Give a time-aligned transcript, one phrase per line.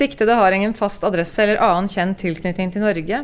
[0.00, 3.18] Siktede har ingen fast adresse eller annen kjent tilknytning til Norge,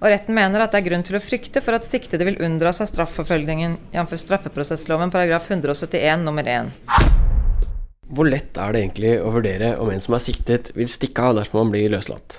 [0.00, 2.70] og retten mener at det er grunn til å frykte for at siktede vil unndra
[2.72, 4.14] seg strafforfølgningen, jf.
[4.22, 6.70] straffeprosessloven paragraf 171 nummer 1.
[8.08, 11.36] Hvor lett er det egentlig å vurdere om en som er siktet, vil stikke av
[11.36, 12.38] dersom han blir løslatt?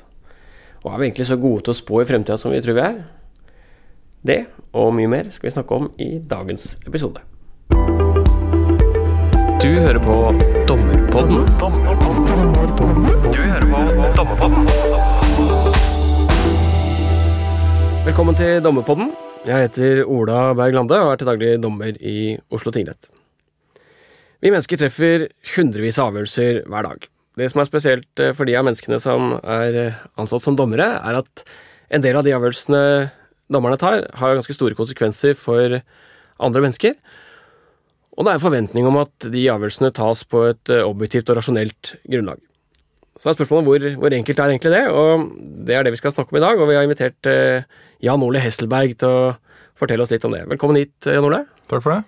[0.81, 2.85] Og er vi egentlig så gode til å spå i fremtida som vi tror vi
[2.87, 2.99] er?
[4.25, 4.39] Det
[4.73, 7.21] og mye mer skal vi snakke om i dagens episode.
[9.61, 10.17] Du hører på
[10.65, 11.45] Dommerpodden.
[11.61, 12.62] Dommerpodden.
[13.33, 13.77] Du hører på
[14.13, 14.67] Dommerpodden.
[18.05, 19.09] Velkommen til Dommerpodden.
[19.47, 23.09] Jeg heter Ola Berg Lande og er til daglig dommer i Oslo tingrett.
[24.37, 25.25] Vi mennesker treffer
[25.55, 27.09] hundrevis av avgjørelser hver dag.
[27.41, 30.91] Det som er spesielt eh, for de av menneskene som er eh, ansatt som dommere,
[31.01, 31.45] er at
[31.89, 32.85] en del av de avgjørelsene
[33.49, 35.79] dommerne tar, har ganske store konsekvenser for
[36.37, 36.99] andre mennesker.
[38.13, 41.41] Og det er en forventning om at de avgjørelsene tas på et eh, objektivt og
[41.41, 42.45] rasjonelt grunnlag.
[43.23, 45.29] Så er spørsmålet hvor, hvor, enkelt er egentlig det, og
[45.63, 46.59] det er det vi skal snakke om i dag.
[46.59, 47.63] Og vi har invitert eh,
[48.03, 49.29] Jan Ole Hesselberg til å
[49.79, 50.41] fortelle oss litt om det.
[50.51, 51.45] Velkommen hit, eh, Jan Ole.
[51.71, 52.01] Takk for det.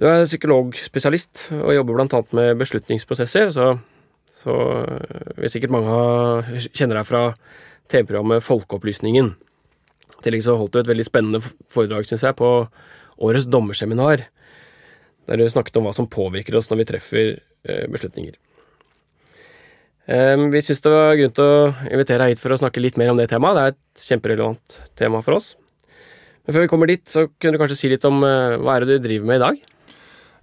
[0.00, 2.22] Du er psykologspesialist og jobber bl.a.
[2.32, 3.66] med beslutningsprosesser, så,
[4.32, 4.56] så
[5.36, 7.22] vil sikkert mange kjenner deg fra
[7.92, 9.34] TV-programmet Folkeopplysningen.
[10.16, 12.54] I tillegg så holdt du et veldig spennende foredrag, syns jeg, på
[13.20, 14.24] årets dommerseminar
[15.28, 18.40] der du snakket om hva som påvirker oss når vi treffer eh, beslutninger.
[20.04, 23.12] Vi syns det var grunn til å invitere deg hit for å snakke litt mer
[23.12, 23.56] om det temaet.
[23.56, 25.54] Det er et kjemperelevant tema for oss.
[26.44, 28.84] Men før vi kommer dit, så kunne du kanskje si litt om eh, hva er
[28.84, 29.62] det du driver med i dag?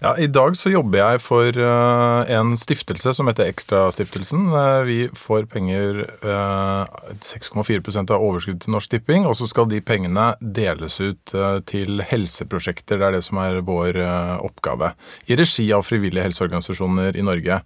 [0.01, 4.47] Ja, I dag så jobber jeg for uh, en stiftelse som heter Ekstrastiftelsen.
[4.49, 6.89] Uh, vi får penger uh,
[7.21, 11.35] 6,4% av overskuddet til Norsk Tipping, og så skal de pengene deles ut
[11.69, 12.97] til helseprosjekter.
[12.97, 14.01] Det er det som er vår
[14.41, 14.95] oppgave.
[15.29, 17.61] I regi av frivillige helseorganisasjoner i Norge.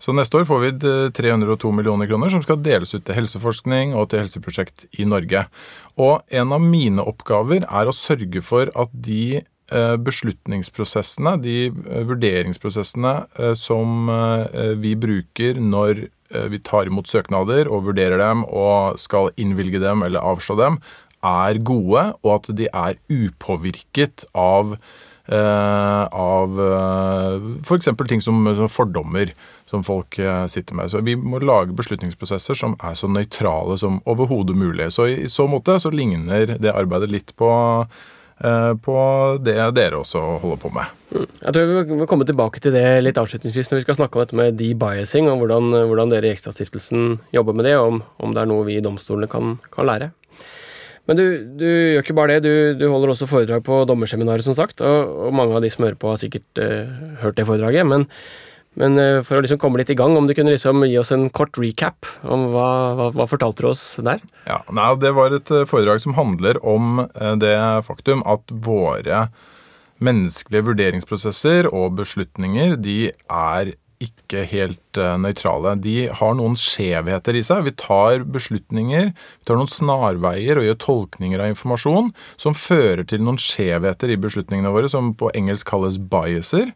[0.00, 0.74] Så neste år får vi
[1.20, 5.44] 302 millioner kroner som skal deles ut til helseforskning og til helseprosjekt i Norge.
[6.00, 12.02] Og en av mine oppgaver er å sørge for at de Eh, beslutningsprosessene, de eh,
[12.04, 14.10] vurderingsprosessene eh, som
[14.80, 16.06] vi bruker når
[16.50, 20.78] vi tar imot søknader og vurderer dem og skal innvilge dem eller avslå dem,
[21.24, 24.72] er gode, og at de er upåvirket av,
[25.30, 26.58] av
[27.62, 27.92] f.eks.
[28.10, 29.30] Ting som fordommer
[29.70, 30.18] som folk
[30.50, 30.90] sitter med.
[30.90, 34.90] Så Vi må lage beslutningsprosesser som er så nøytrale som overhodet mulig.
[34.96, 38.94] Så I så måte så ligner det arbeidet litt på Eh, på
[39.46, 40.90] det dere også holder på med.
[41.14, 41.28] Mm.
[41.38, 44.24] Jeg tror Vi må komme tilbake til det litt avslutningsvis når vi skal snakke om
[44.24, 48.34] dette med debiasing, og hvordan, hvordan dere i Ekstrastiftelsen jobber med det, og om, om,
[48.34, 50.10] det er noe vi i domstolene kan, kan lære.
[51.04, 51.24] Men du,
[51.60, 54.80] du, gjør ikke bare det, du, du, holder også foredrag på dommerseminaret, som sagt.
[54.80, 57.84] Og, og, mange av de som hører på, har sikkert uh, hørt det foredraget.
[57.86, 58.06] Men
[58.80, 61.12] men eh, for å liksom komme litt i gang, om du kunne liksom gi oss
[61.14, 62.68] en kort recap om hva,
[62.98, 64.22] hva, hva fortalte du oss der?
[64.48, 67.54] Ja, nei, Det var et eh, foredrag som handler om eh, det
[67.86, 69.28] faktum at våre
[70.04, 72.98] menneskelige vurderingsprosesser og beslutninger de
[73.30, 75.76] er ikke helt nøytrale.
[75.80, 77.62] De har noen skjevheter i seg.
[77.64, 83.22] Vi tar beslutninger, vi tar noen snarveier og gjør tolkninger av informasjon som fører til
[83.24, 86.74] noen skjevheter i beslutningene våre, som på engelsk kalles biaser.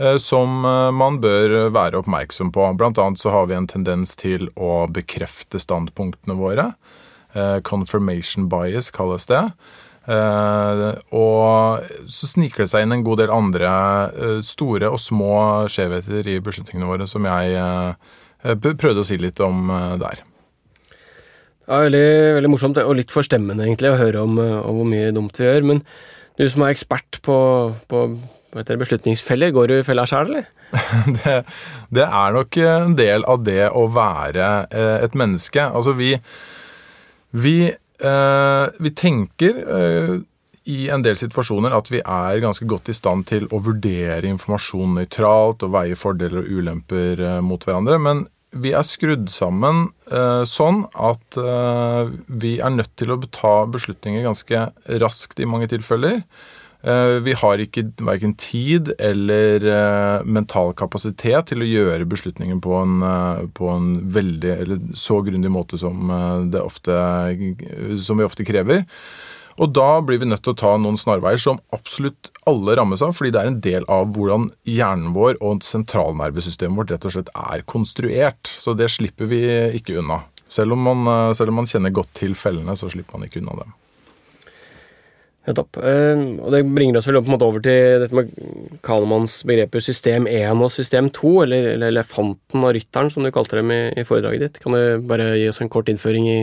[0.00, 2.64] Eh, som eh, man bør være oppmerksom på.
[2.80, 6.70] Blant annet så har vi en tendens til å bekrefte standpunktene våre.
[7.34, 9.44] Eh, confirmation bias kalles det.
[10.10, 13.68] Og så sniker det seg inn en god del andre
[14.42, 17.60] store og små skjevheter i beslutningene våre som jeg
[18.64, 20.24] prøvde å si litt om der.
[21.68, 22.02] Ja, veldig,
[22.40, 25.68] veldig morsomt og litt forstemmende egentlig å høre om, om, hvor mye dumt vi gjør.
[25.68, 25.84] Men
[26.40, 27.38] du som er ekspert på,
[27.92, 28.02] på
[28.58, 29.50] heter det, beslutningsfelle?
[29.54, 30.48] Går du i fella sjøl, eller?
[31.18, 31.36] det,
[31.90, 35.62] det, er nok en del av det å være eh, et menneske.
[35.68, 36.16] Altså, vi
[37.30, 40.16] Vi, eh, vi tenker eh,
[40.70, 44.98] i en del situasjoner at vi er ganske godt i stand til å vurdere informasjon
[44.98, 47.98] nøytralt og veie fordeler og ulemper mot hverandre.
[48.02, 52.10] Men vi er skrudd sammen eh, sånn at eh,
[52.42, 54.64] vi er nødt til å ta beslutninger ganske
[55.02, 56.24] raskt i mange tilfeller.
[56.82, 62.72] Eh, vi har ikke verken tid eller uh, mental kapasitet til å gjøre beslutningen på
[62.78, 66.08] en, uh, på en veldig, eller så grundig måte som,
[66.62, 66.96] ofte,
[68.00, 68.86] som, vi ofte krever.
[69.60, 73.12] Og da blir vi nødt til å ta noen snarveier som absolutt alle rammes av,
[73.18, 77.34] fordi det er en del av hvordan hjernen vår og sentralnervesystemet vårt rett og slett
[77.36, 78.48] er konstruert.
[78.48, 79.42] Så det slipper vi
[79.76, 80.22] ikke unna.
[80.50, 81.04] Selv om man,
[81.36, 83.76] selv om man kjenner godt til fellene, så slipper man ikke unna dem.
[85.48, 85.78] Nettopp.
[85.80, 88.32] Uh, og det bringer oss vel på en måte over til dette med
[88.84, 93.56] Kahnemans begreper system 1 og system 2, eller, eller elefanten og rytteren, som du kalte
[93.56, 94.58] dem i, i, foredraget ditt.
[94.60, 96.42] Kan du bare gi oss en kort innføring i,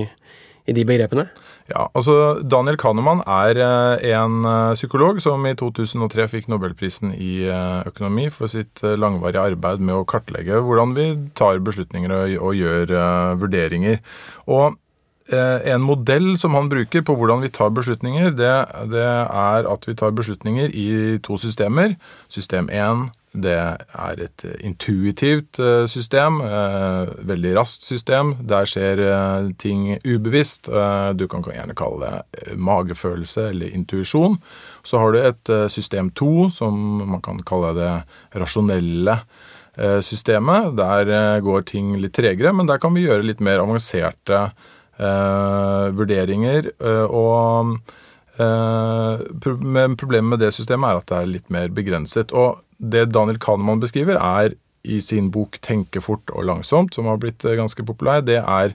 [0.66, 1.28] i de begrepene?
[1.68, 7.46] Ja, altså Daniel Kahneman er uh, en uh, psykolog som i 2003 fikk nobelprisen i
[7.86, 11.08] økonomi for sitt langvarige arbeid med å kartlegge hvordan vi
[11.38, 12.98] tar beslutninger og, og gjør
[13.46, 14.02] vurderinger.
[14.50, 14.87] Og Eh,
[15.28, 18.54] en modell som han bruker på hvordan vi tar beslutninger, det,
[18.94, 20.90] det, er at vi tar beslutninger i
[21.24, 21.98] to systemer.
[22.32, 28.34] System 1 det er et intuitivt eh, system, eh, veldig raskt system.
[28.50, 29.02] Der skjer
[29.62, 30.70] ting ubevisst.
[31.18, 34.40] Du kan gjerne kalle det magefølelse eller intuisjon.
[34.84, 37.92] Så har du et system 2, som man kan kalle det
[38.40, 39.20] rasjonelle
[40.02, 40.72] systemet.
[40.78, 46.72] Der går ting litt tregere, men der kan vi gjøre litt mer avanserte Eh, vurderinger.
[46.82, 47.78] Eh, og
[48.42, 52.34] eh, men problemet med det systemet er at det er litt mer begrenset.
[52.34, 54.58] Og det Daniel Kahneman beskriver, er
[54.88, 58.74] i sin bok 'Tenke fort og langsomt', som har blitt ganske populær, det er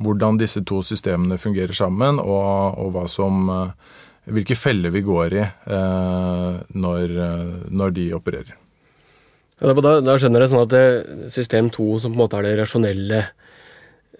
[0.00, 3.50] hvordan disse to systemene fungerer sammen, og, og som
[4.24, 7.14] hvilke feller vi går i eh, når,
[7.70, 8.56] når, de opererer.
[9.60, 12.58] Da, da, skjønner jeg sånn at det, system 2, som på en måte er det
[12.62, 13.41] rasjonelle Eh,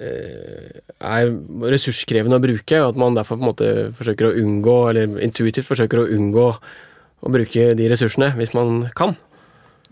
[0.00, 1.32] er
[1.72, 5.68] ressurskrevende å bruke, og at man derfor på en måte forsøker å unngå, eller intuitivt
[5.68, 6.46] forsøker å unngå
[7.22, 9.14] å bruke de ressursene hvis man kan.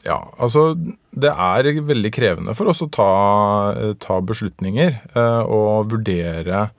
[0.06, 0.73] Ja, altså
[1.12, 3.11] det er veldig krevende for oss å ta,
[4.00, 6.70] ta beslutninger eh, og vurdere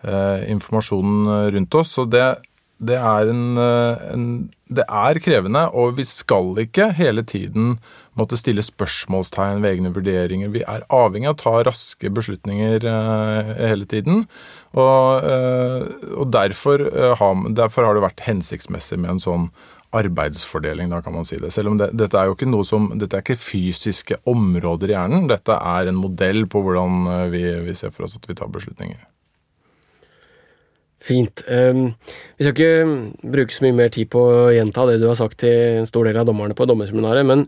[0.00, 1.92] eh, informasjonen rundt oss.
[1.98, 2.24] Så det,
[2.80, 4.26] det, er en, en,
[4.72, 7.76] det er krevende, og vi skal ikke hele tiden
[8.20, 10.52] måtte stille spørsmålstegn ved egne vurderinger.
[10.54, 14.24] Vi er avhengig av å ta raske beslutninger eh, hele tiden.
[14.76, 19.50] Og, eh, og derfor, eh, har, derfor, har, det vært hensiktsmessig med en sånn
[19.96, 21.50] arbeidsfordeling, da kan man si det.
[21.50, 24.94] Selv om det, dette er jo ikke noe som, dette er ikke fysiske områder i
[24.94, 25.26] hjernen.
[25.32, 29.00] Dette er en modell på hvordan vi, vi ser for oss at vi tar beslutninger.
[31.00, 31.40] Fint.
[31.48, 31.94] Um,
[32.36, 35.38] vi skal ikke bruke så mye mer tid på å gjenta det du har sagt
[35.40, 37.46] til en stor del av dommerne på dommerseminaret, men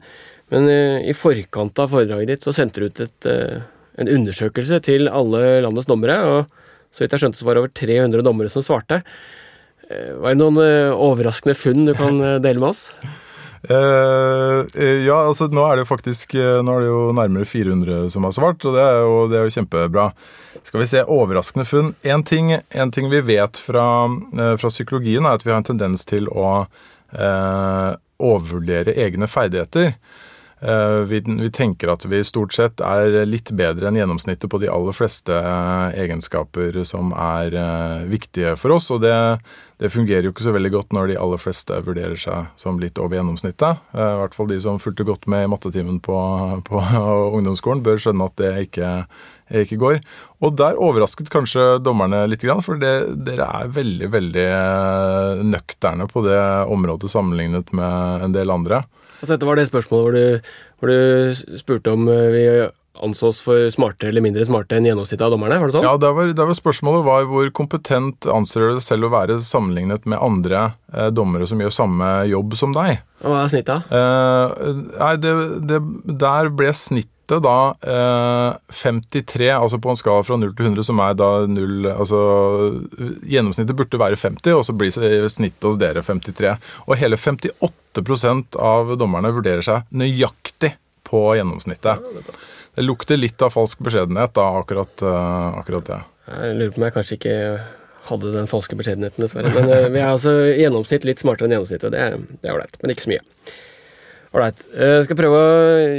[0.53, 3.65] men uh, i forkant av foredraget ditt så sendte du ut et, uh,
[4.01, 6.19] en undersøkelse til alle landets dommere.
[6.21, 9.01] og Så vidt jeg skjønte, så var det over 300 dommere som svarte.
[9.89, 10.61] Uh, var det noen
[10.93, 12.91] overraskende funn du kan dele med oss?
[13.63, 18.33] ja, altså nå er det jo faktisk Nå er det jo nærmere 400 som har
[18.35, 20.07] svart, og det er jo, det er jo kjempebra.
[20.67, 21.93] Skal vi se, overraskende funn.
[22.03, 23.85] En ting, en ting vi vet fra,
[24.59, 26.49] fra, psykologien, er at vi har en tendens til å
[28.19, 29.95] overvurdere egne ferdigheter.
[30.63, 34.69] Eh, vi, vi, tenker at vi stort sett er litt bedre enn gjennomsnittet på de
[34.71, 38.87] aller fleste eh, egenskaper som er uh, viktige for oss.
[38.95, 39.17] Og det,
[39.83, 43.01] det, fungerer jo ikke så veldig godt når de aller fleste vurderer seg som litt
[43.03, 43.83] over gjennomsnittet.
[43.91, 46.15] I hvert fall de som fulgte godt med i mattetimen på,
[46.69, 46.87] på
[47.41, 48.95] ungdomsskolen, bør skjønne at det ikke,
[49.65, 50.01] ikke går.
[50.47, 54.49] Og der overrasket kanskje dommerne litt, for dere er veldig, veldig
[55.43, 58.85] nøkterne på det området sammenlignet med en del andre.
[59.23, 62.47] Altså, dette var det spørsmålet hvor du, hvor du spurte om eh, vi
[63.03, 65.59] ansås for smartere eller mindre smarte enn gjennomsnittet av dommerne?
[65.63, 65.87] var det sånn?
[65.87, 69.39] Ja, det var, det var Spørsmålet var hvor kompetent anser du deg selv å være
[69.43, 73.01] sammenlignet med andre eh, dommere som gjør samme jobb som deg.
[73.23, 73.95] Og Hva er snittet?
[73.95, 75.35] Eh, nei, det,
[75.71, 75.81] det,
[76.27, 77.11] Der ble snittet
[77.41, 81.89] da eh, 53, altså på en skala fra 0 til 100, som er da 0
[81.93, 82.21] Altså
[83.29, 84.93] gjennomsnittet burde være 50, og så blir
[85.33, 86.57] snittet hos dere 53.
[86.87, 90.75] Og hele 58% av dommerne vurderer seg nøyaktig
[91.13, 92.01] på gjennomsnittet.
[92.75, 95.99] Det lukter litt av falsk beskjedenhet, da, akkurat, uh, akkurat det.
[96.33, 97.35] Jeg lurer på om jeg kanskje ikke
[98.09, 99.53] hadde den falske beskjedenheten, dessverre.
[99.53, 101.93] Men uh, vi er altså i gjennomsnitt litt smartere enn gjennomsnittet.
[101.93, 103.27] Det er ålreit, men ikke så mye.
[104.33, 104.63] Ålreit.
[104.73, 105.49] Eh, skal prøve å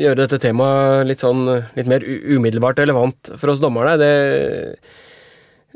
[0.02, 1.46] gjøre dette temaet litt, sånn,
[1.78, 3.94] litt mer umiddelbart relevant for oss dommerne.
[4.02, 4.14] Det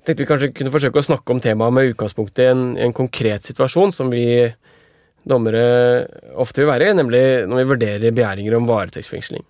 [0.02, 3.46] tenkte vi kanskje kunne forsøke å snakke om temaet med utgangspunkt i en, en, konkret
[3.46, 4.48] situasjon som vi
[5.28, 6.08] dommere
[6.40, 7.22] ofte vil være i, nemlig
[7.52, 9.46] når vi vurderer begjæringer om varetektsfengsling.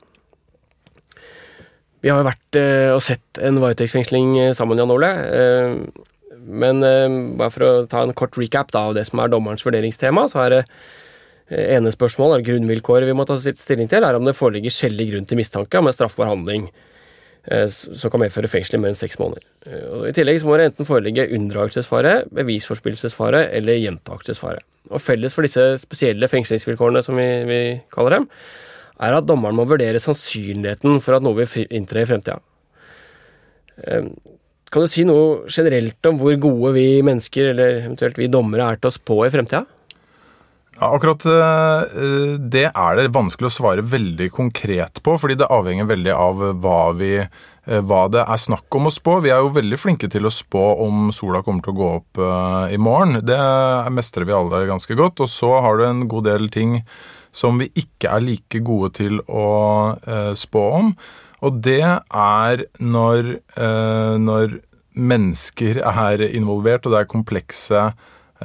[2.04, 5.16] Vi har jo vært eh, og sett en varetektsfengsling sammen, Jan Ole.
[5.32, 5.80] Eh,
[6.48, 6.84] men
[7.40, 10.44] bare for å ta en kort recap da, av det som er dommerens vurderingstema, så
[10.44, 11.06] er det Eh,
[11.50, 15.28] ene spørsmål, eller grunnvilkåret vi må ta stilling til, er om det foreligger skjellig grunn
[15.30, 16.68] til mistanke om en straffbar handling
[17.48, 19.46] eh, som kan medføre fengsel i mer enn seks måneder.
[19.66, 24.64] Eh, og I tillegg så må det enten foreligge unndragelsesfare, bevisforspillelsesfare eller gjentakelsesfare.
[24.92, 27.62] Og Felles for disse spesielle fengslingsvilkårene, som vi, vi
[27.96, 28.28] kaller dem,
[29.04, 32.42] er at dommeren må vurdere sannsynligheten for at noe vil inntre i fremtida.
[33.78, 38.82] kan du si noe generelt om hvor gode vi mennesker, eller eventuelt vi dommere, er
[38.82, 39.68] til å spå i fremtida?
[40.78, 41.96] Ja, akkurat eh,
[42.38, 46.82] det er det vanskelig å svare veldig konkret på, fordi det avhenger veldig av hva,
[46.94, 49.16] vi, eh, hva det er snakk om å spå.
[49.26, 52.22] Vi er jo veldig flinke til å spå om sola kommer til å gå opp
[52.22, 53.24] eh, i morgen.
[53.26, 53.40] Det
[53.96, 55.24] mestrer vi alle ganske godt.
[55.26, 56.78] Og så har du en god del ting
[57.34, 59.48] som vi ikke er like gode til å
[60.38, 60.92] spå om.
[61.46, 63.28] Og det er når,
[64.22, 64.56] når
[64.98, 67.84] mennesker er involvert, og det er komplekse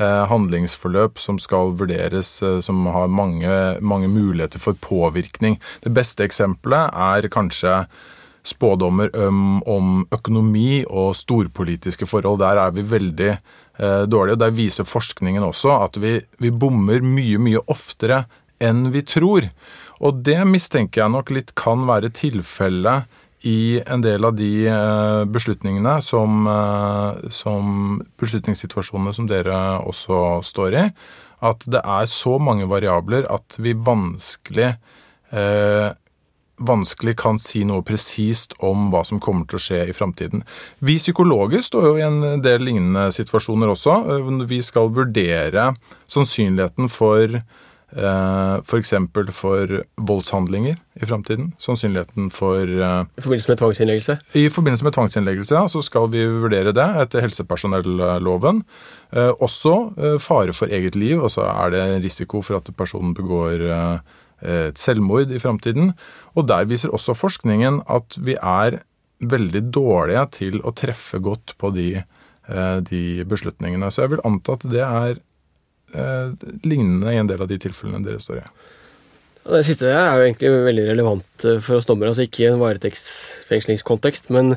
[0.01, 5.59] handlingsforløp som skal vurderes, eh, som har mange, mange muligheter for påvirkning.
[5.85, 7.85] Det beste eksempelet er kanskje
[8.43, 9.13] spådommer
[9.71, 12.41] om økonomi og storpolitiske forhold.
[12.41, 14.35] Der er vi veldig eh, dårlige.
[14.35, 18.25] og Der viser forskningen også at vi, vi bommer mye, mye oftere
[18.63, 19.47] enn vi tror.
[20.03, 23.07] Og det mistenker jeg nok litt kan være tilfellet
[23.43, 30.79] i en del av de eh, beslutningene som, eh, som beslutningssituasjonene som dere også står
[30.79, 30.85] i,
[31.43, 34.71] at det er så mange variabler at vi vanskelig
[35.35, 35.89] eh,
[36.63, 40.45] vanskelig kan si noe presist om hva som kommer til å skje i framtiden.
[40.79, 43.97] Vi psykologer står jo i en del lignende situasjoner også.
[44.47, 45.73] Vi skal vurdere
[46.07, 47.43] sannsynligheten for Eh,
[47.93, 48.95] F.eks.
[49.13, 49.73] For, for
[50.09, 51.51] voldshandlinger i framtiden.
[51.61, 54.17] Sannsynligheten for eh, I forbindelse med tvangsinnleggelse?
[54.39, 55.67] I forbindelse med tvangsinnleggelse, ja.
[55.69, 58.63] Så skal vi vurdere det etter helsepersonelloven.
[59.13, 59.75] Eh, også
[60.23, 61.21] fare for eget liv.
[61.21, 63.69] Altså er det en risiko for at personen begår
[64.43, 65.93] et selvmord i framtiden.
[66.35, 68.81] Og der viser også forskningen at vi er
[69.23, 72.03] veldig dårlige til å treffe godt på de,
[72.89, 73.91] de beslutningene.
[73.93, 75.21] Så jeg vil anta at det er eh,
[76.65, 78.47] lignende i en del av de tilfellene dere står i.
[79.43, 82.13] Det siste der er jo egentlig veldig relevant eh, for oss dommere.
[82.13, 84.55] altså Ikke i en varetektsfengslingskontekst, men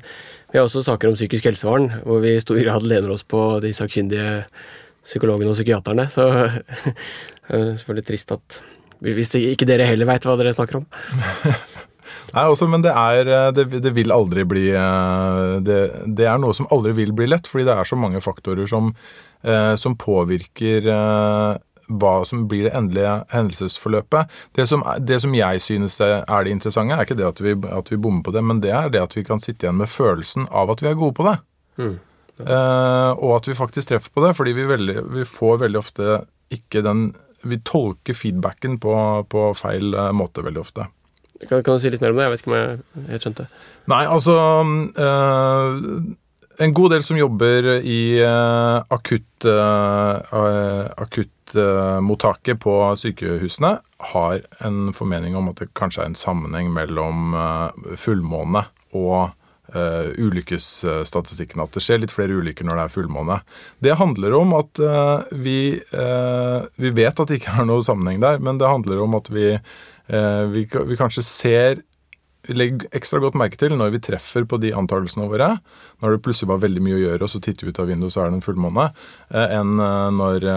[0.51, 3.41] vi har også saker om psykisk helsevern, hvor vi i stor grad lener oss på
[3.65, 4.43] de sakkyndige
[5.05, 6.05] psykologene og psykiaterne.
[6.13, 6.29] Så
[7.49, 8.61] det er selvfølgelig trist at
[9.05, 10.85] hvis ikke dere heller veit hva dere snakker om.
[12.35, 16.39] Nei, også, men det, er, eh, det, det, vil aldri bli eh, det, det, er
[16.41, 19.34] noe som aldri vil bli lett, fordi det er så mange faktorer som, eh,
[19.77, 20.87] som påvirker
[21.87, 24.31] hva som blir det endelige hendelsesforløpet.
[24.57, 27.91] Det som, det som, jeg synes er det interessante, er ikke det at vi, at
[27.91, 30.49] vi, bommer på det, men det er det at vi kan sitte igjen med følelsen
[30.51, 31.37] av at vi er gode på det.
[31.81, 31.93] Mm.
[32.45, 36.17] Eh, og at vi faktisk treffer på det, fordi vi, veldig, vi, får veldig ofte
[36.53, 37.07] ikke den
[37.45, 38.91] Vi tolker feedbacken på,
[39.29, 40.87] på feil måte veldig ofte.
[41.45, 42.23] Kan, kan, du si litt mer om det?
[42.25, 43.45] Jeg vet ikke om jeg helt skjønte.
[43.91, 44.37] Nei, altså
[45.05, 45.75] øh,
[46.59, 52.01] En god del som jobber i akuttmottaket akutt, øh,
[52.59, 53.79] på sykehusene,
[54.13, 57.35] har en formening om at det kanskje er en sammenheng mellom
[57.95, 59.29] fullmåne og
[59.75, 61.61] ulykkesstatistikken.
[61.63, 63.37] At det skjer litt flere ulykker når det er fullmåne.
[63.83, 64.73] Det handler om at
[65.33, 69.27] vi, vi vet at det ikke er noe sammenheng der, men det handler om at
[70.07, 71.81] Eh, vi, vi kanskje ser
[72.53, 75.51] legger ekstra godt merke til når vi treffer på de antakelsene våre,
[76.03, 78.13] når det plutselig var veldig mye å gjøre, og så titter vi ut av vinduet,
[78.13, 78.89] så er det en fullmåne,
[79.31, 80.49] eh, enn eh, når,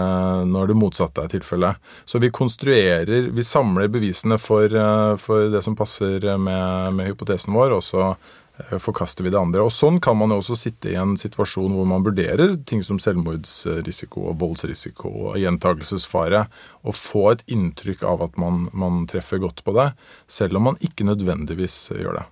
[0.49, 1.79] når, det motsatte er tilfellet.
[2.05, 4.73] Så vi konstruerer Vi samler bevisene for,
[5.21, 8.13] for det som passer med, med hypotesen vår, og så
[8.48, 9.63] Eh, forkaster vi det andre.
[9.63, 12.99] Og Sånn kan man jo også sitte i en situasjon hvor man vurderer ting som
[13.01, 16.43] selvmordsrisiko og voldsrisiko og gjentakelsesfare,
[16.83, 19.91] og få et inntrykk av at man, man, treffer godt på det,
[20.27, 22.27] selv om man ikke nødvendigvis gjør det.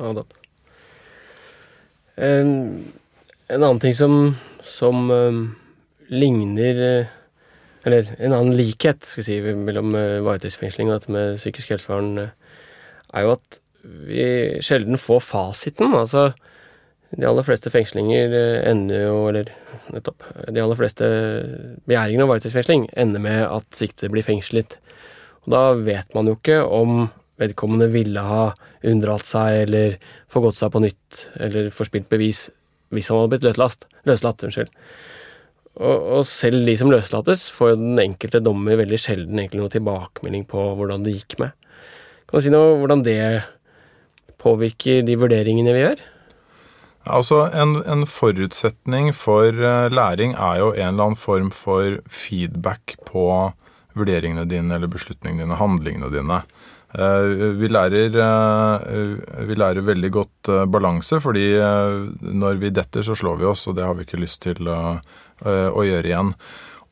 [0.00, 0.26] Ja, da.
[2.20, 2.52] En,
[3.48, 4.34] en annen ting som,
[4.66, 5.40] som um,
[6.12, 7.16] ligner eh,
[7.86, 12.26] Eller en annen likhet skal si, mellom uh, varetektsfengsling og dette med psykisk helsevern,
[13.14, 14.24] er jo at vi
[14.64, 15.94] sjelden får fasiten.
[15.96, 16.30] Altså,
[17.10, 19.50] de aller fleste fengslinger eh, ender jo, eller
[19.90, 21.08] nettopp, de aller fleste
[21.90, 24.76] begjæringene om varetektsfengsling ender med at siktede blir fengslet.
[25.44, 27.08] Og da vet man jo ikke om
[27.40, 28.50] vedkommende ville ha
[28.86, 29.96] unndratt seg eller
[30.30, 32.48] forgått seg på nytt eller forspilt bevis
[32.94, 33.86] hvis han hadde blitt løslatt.
[34.08, 34.70] løslatt unnskyld.
[35.80, 39.72] Og, og, selv de som løslates, får jo den enkelte dommer veldig sjelden egentlig noe
[39.72, 41.54] tilbakemelding på hvordan det gikk med.
[42.26, 43.20] Kan du si noe hvordan det
[44.40, 46.02] påvirker de vurderingene vi gjør?
[47.08, 52.98] Altså, en, en, forutsetning for eh, læring er jo en eller annen form for feedback
[53.08, 53.24] på
[53.96, 56.42] vurderingene dine eller beslutningene dine, handlingene dine.
[56.92, 61.54] Eh, vi lærer, eh, vi lærer veldig godt balanse, fordi
[62.20, 65.00] når vi detter, så slår vi oss, og det har vi ikke lyst til å,
[65.48, 66.34] å gjøre igjen.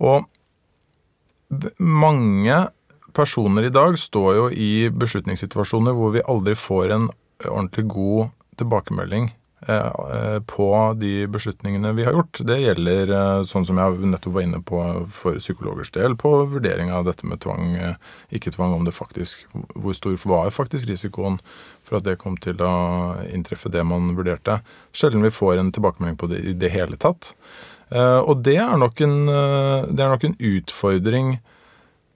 [0.01, 0.25] Og
[1.79, 2.65] mange
[3.17, 7.09] personer i dag står jo i beslutningssituasjoner hvor vi aldri får en
[7.47, 8.29] ordentlig god
[8.59, 9.37] tilbakemelding
[9.69, 12.41] eh, på de beslutningene vi har gjort.
[12.41, 14.83] Det gjelder, eh, sånn som jeg nettopp var inne på
[15.15, 17.95] for psykologers del, på vurdering av dette med tvang, eh,
[18.35, 21.39] ikke tvang, om det faktisk Hvor stor var faktisk risikoen
[21.85, 24.61] for at det kom til å inntreffe det man vurderte.
[24.93, 27.35] Sjelden vi får en tilbakemelding på det i det hele tatt.
[27.91, 31.39] Og det er nok en, det er nok en utfordring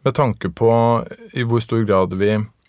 [0.04, 0.68] med tanke på
[1.32, 2.61] i hvor stor grad vi Eh,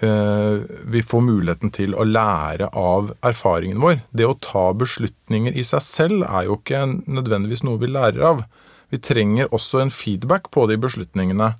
[0.00, 3.98] vi får muligheten til å lære av erfaringen vår.
[4.16, 8.44] Det å ta beslutninger i seg selv er jo ikke nødvendigvis noe vi lærer av.
[8.90, 11.52] Vi trenger også en feedback på de beslutningene.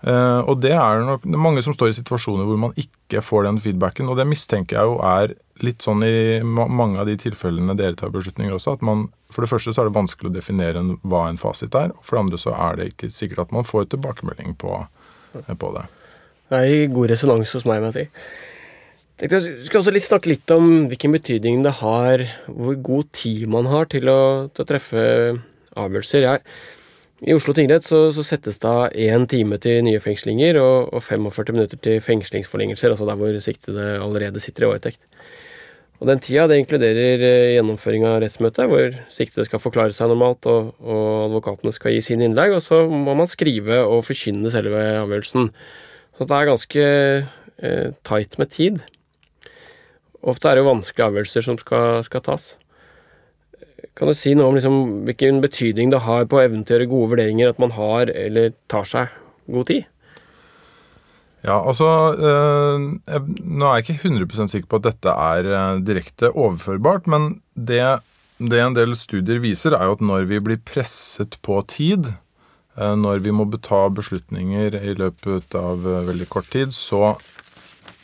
[0.00, 3.60] Eh, og det er nok mange som står i situasjoner hvor man ikke får den
[3.62, 4.08] feedbacken.
[4.08, 5.34] Og det mistenker jeg jo er
[5.64, 9.50] litt sånn i mange av de tilfellene dere tar beslutninger også, at man for det
[9.50, 11.92] første så er det vanskelig å definere hva en fasit er.
[11.92, 14.78] Og for det andre så er det ikke sikkert at man får tilbakemelding på,
[15.34, 15.84] på det.
[16.50, 18.24] Det er god resonans hos meg, må jeg si.
[19.20, 23.68] Jeg skal også litt snakke litt om hvilken betydning det har, hvor god tid man
[23.68, 25.02] har til å, til å treffe
[25.78, 26.24] avgjørelser.
[26.24, 26.40] Jeg,
[27.28, 31.04] I Oslo tingrett så, så, settes det av én time til nye fengslinger og, og
[31.04, 35.04] 45 minutter til fengslingsforlengelser, altså der hvor siktede allerede sitter i varetekt.
[36.00, 40.48] Og Den tida det inkluderer eh, gjennomføring av rettsmøtet, hvor siktede skal forklare seg normalt
[40.48, 44.80] og, og advokatene skal gi sine innlegg, og så må man skrive og forkynne selve
[45.04, 45.50] avgjørelsen.
[46.20, 46.80] Så det er ganske
[47.64, 48.82] eh, tight med tid.
[50.20, 52.50] Ofte er det jo vanskelige avgjørelser som skal, skal tas.
[53.96, 54.76] Kan du si noe om liksom,
[55.08, 58.52] hvilken betydning det har på evnen til å gjøre gode vurderinger at man har eller
[58.68, 59.16] tar seg
[59.48, 59.88] god tid?
[61.40, 61.88] Ja, altså
[62.20, 67.08] øh, jeg, Nå er jeg ikke 100% sikker på at dette er øh, direkte overførbart,
[67.08, 67.80] men det,
[68.36, 72.29] det en del studier viser, er jo at når vi blir presset på tid, Eh,
[72.96, 77.14] når vi må ta beslutninger i løpet av eh, veldig kort tid, så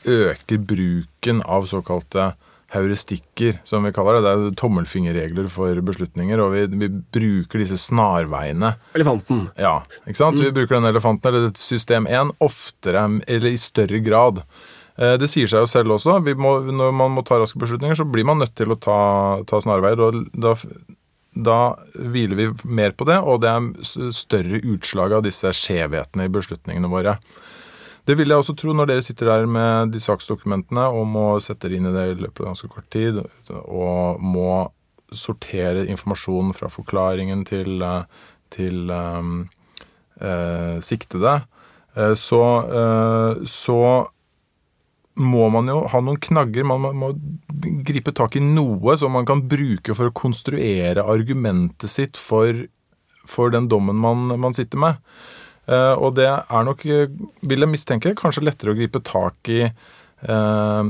[0.07, 2.35] øker bruken av såkalte
[2.75, 4.23] heuristikker, som vi kaller det.
[4.27, 8.75] Det er tommelfingerregler for beslutninger, og vi, vi bruker disse snarveiene.
[8.99, 9.47] Elefanten.
[9.61, 10.41] Ja, ikke sant?
[10.41, 10.49] Mm.
[10.49, 14.43] Vi bruker den elefanten, eller system 1, oftere, eller i større grad.
[14.99, 16.19] Eh, det sier seg jo selv også.
[16.41, 19.01] Må, når man må ta raske beslutninger, så blir man nødt til å ta,
[19.49, 20.01] ta snarveier.
[20.01, 20.57] Da, da
[21.37, 26.33] da hviler vi mer på det, og det er større utslag av disse skjevhetene i
[26.33, 27.19] beslutningene våre.
[28.07, 31.67] Det vil jeg også tro når dere sitter der med de saksdokumentene og må sette
[31.67, 33.19] dere inn i det i løpet av ganske kort tid,
[33.67, 34.69] og må
[35.13, 37.83] sortere informasjon fra forklaringen til,
[38.55, 39.49] til um,
[40.21, 41.41] eh, siktede,
[41.97, 42.43] eh, så,
[42.81, 43.81] eh, så
[45.17, 46.67] må man jo ha noen knagger.
[46.69, 47.11] Man må,
[47.87, 52.67] gripe tak i noe som man kan bruke for å konstruere argumentet sitt for,
[53.29, 55.01] for den dommen man, man sitter med.
[55.67, 60.85] Uh, og det er nok, vil jeg mistenke, kanskje lettere å gripe tak i uh,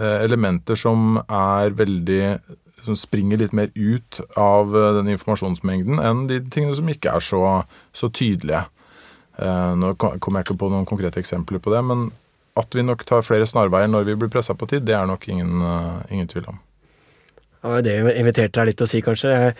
[0.00, 2.22] elementer som er veldig
[2.80, 7.40] som springer litt mer ut av den informasjonsmengden enn de tingene som ikke er så,
[7.92, 8.62] så tydelige.
[9.36, 12.06] Nå kommer jeg ikke på noen konkrete eksempler på det, men
[12.58, 15.28] at vi nok tar flere snarveier når vi blir pressa på tid, det er nok
[15.30, 16.58] ingen, uh, ingen tvil om.
[17.60, 19.32] Ja, det inviterte deg litt til å si, kanskje.
[19.34, 19.56] Jeg,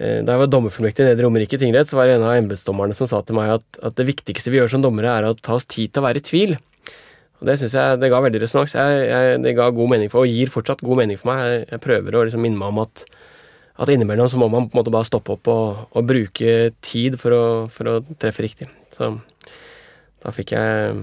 [0.00, 3.10] eh, da jeg var dommerfullmektig i Romerike tingrett, så var det en av embetsdommerne som
[3.10, 5.68] sa til meg at, at, det viktigste vi gjør som dommere, er å ta oss
[5.68, 6.56] tid til å være i tvil.
[7.38, 8.72] Og Det syns jeg det ga veldig resonans.
[9.44, 11.44] Det ga god mening for, og gir fortsatt god mening for meg.
[11.44, 13.04] Jeg, jeg prøver å liksom minne meg om at,
[13.84, 17.20] at innimellom så må man på en måte bare stoppe opp og, og bruke tid
[17.20, 18.72] for å, for å treffe riktig.
[18.96, 19.12] Så
[20.24, 20.96] da fikk jeg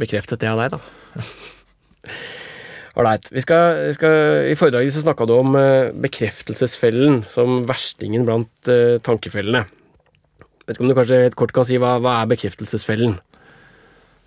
[0.00, 0.80] bekreftet det av deg, da.
[2.96, 3.28] Ålreit.
[3.36, 9.66] I foredraget så snakka du om uh, bekreftelsesfellen som verstingen blant uh, tankefellene.
[10.66, 13.18] Vet ikke om du kanskje helt kort kan si hva, hva er bekreftelsesfellen?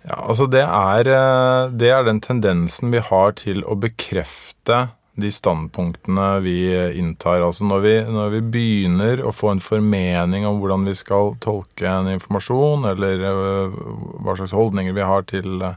[0.08, 4.86] Ja, altså det er, eh, det er den tendensen vi har til å bekrefte
[5.22, 6.56] de standpunktene vi
[6.98, 7.44] inntar.
[7.44, 11.88] Altså når vi, når vi, begynner å få en formening om hvordan vi skal tolke
[11.88, 13.80] en informasjon, eller øh,
[14.24, 15.76] hva slags holdninger vi har til øh,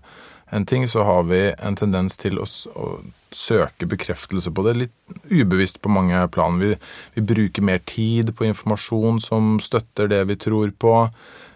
[0.53, 2.45] en ting, så har vi en tendens til å,
[2.77, 2.89] å
[3.33, 4.75] søke bekreftelse på det.
[4.77, 6.59] Litt ubevisst på mange plan.
[6.61, 6.75] Vi,
[7.15, 10.93] vi bruker mer tid på informasjon som støtter det vi tror på.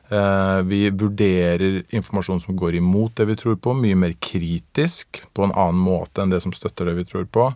[0.10, 5.44] Eh, vi vurderer informasjon som går imot det vi tror på, mye mer kritisk på
[5.44, 7.50] en annen måte enn det som støtter det vi tror på.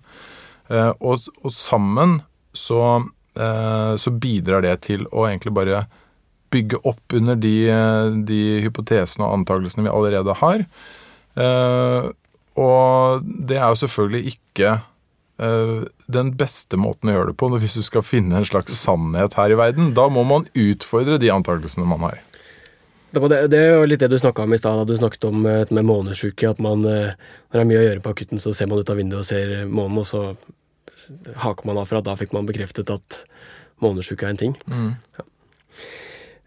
[0.67, 2.19] Eh, og, og sammen
[2.51, 2.83] så,
[3.39, 5.85] eh, så, bidrar det til å egentlig bare
[6.51, 7.55] bygge opp under de,
[8.27, 10.65] de hypotesene og antakelsene vi allerede har.
[12.59, 14.73] Og det er jo selvfølgelig ikke
[16.11, 19.55] den beste måten å gjøre det på hvis du skal finne en slags sannhet her
[19.55, 19.93] i verden.
[19.95, 22.19] Da må man utfordre de antakelsene man har.
[23.11, 25.65] Det, er jo litt det du snakka om i stad, da du snakket om eh,
[25.75, 26.53] med månesjuke.
[26.53, 27.17] At man, eh,
[27.51, 29.27] når det er mye å gjøre på akutten, så ser man ut av vinduet og
[29.27, 30.21] ser månen, og så
[31.43, 33.23] haker man av for at da fikk man bekreftet at
[33.83, 34.55] månesjuke er en ting.
[34.71, 34.93] Mm.
[35.17, 35.27] Ja.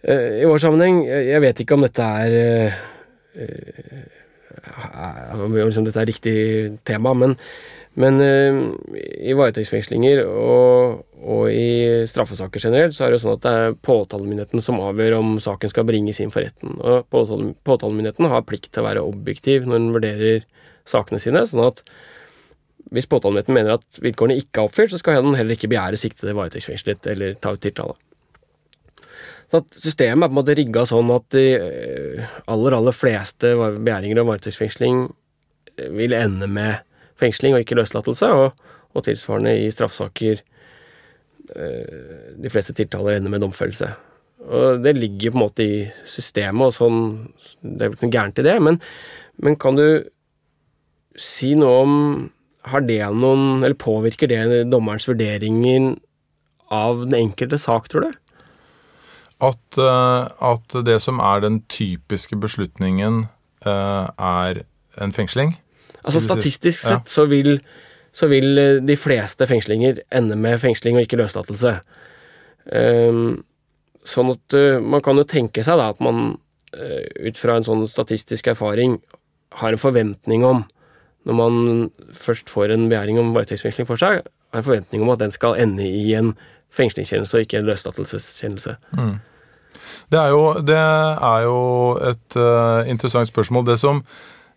[0.05, 2.83] Eh, I vår sammenheng, jeg vet ikke om dette er eh,
[3.47, 6.37] eh, om liksom dette er riktig
[6.87, 7.37] tema, men,
[8.01, 8.61] men eh,
[9.25, 11.04] i varetektsfengslinger og,
[11.45, 15.19] og i straffesaker generelt, så er det jo sånn at det er påtalemyndigheten som avgjør
[15.19, 16.79] om saken skal bringes inn for retten.
[16.81, 20.49] Og påtale, påtalemyndigheten har plikt til å være objektiv når den vurderer
[20.89, 21.85] sakene sine, sånn at
[22.95, 26.37] hvis påtalemyndigheten mener at vilkårene ikke er oppfylt, så skal den heller ikke begjære siktede
[26.37, 27.97] varetektsfengslet eller ta ut tiltale.
[29.53, 34.23] Så Systemet er på en måte rigga sånn at de eh, aller aller fleste begjæringer
[34.23, 35.05] om varetektsfengsling
[35.77, 36.83] eh, vil ende med
[37.21, 40.43] fengsling og ikke løslatelse, og, og tilsvarende i straffesaker
[41.45, 43.91] de fleste tiltaler ender med domfellelse.
[44.45, 45.77] Og Det ligger på en måte i
[46.09, 47.03] systemet, og sånn,
[47.61, 48.81] det er vel ikke noe gærent i det, men,
[49.45, 49.87] men kan du
[51.21, 51.95] si noe om
[52.71, 55.95] har det noen, eller Påvirker det dommerens vurderinger
[56.73, 58.21] av den enkelte sak, tror du?
[59.45, 63.27] At, eh, at det som er den typiske beslutningen,
[63.67, 64.65] eh, er
[64.97, 65.59] en fengsling?
[66.05, 67.03] Altså Statistisk sett Ja.
[67.05, 67.61] så vil,
[68.15, 71.77] så vil eh, de fleste fengslinger ende med fengsling og ikke løslatelse.
[72.73, 73.43] Ehm,
[74.07, 76.39] sånn at eh, man kan jo tenke seg da at man
[76.77, 79.01] eh, ut fra en sånn statistisk erfaring
[79.61, 80.65] har en forventning om,
[81.25, 81.61] når man
[82.15, 85.59] først får en begjæring om varetektsfengsling for seg, har en forventning om at den skal
[85.61, 86.35] ende i en
[86.75, 88.75] fengslingskjennelse og ikke en løslatelseskjennelse.
[90.13, 91.59] Det er jo, det er jo
[92.11, 93.65] et uh, interessant spørsmål.
[93.71, 94.03] Det som,